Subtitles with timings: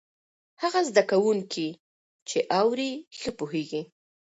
[0.61, 1.69] هغه زده کوونکی
[2.29, 3.81] چې اوري، ښه پوهېږي.